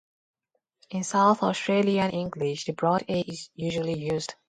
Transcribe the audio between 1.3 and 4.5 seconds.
Australian English the broad A is usually used.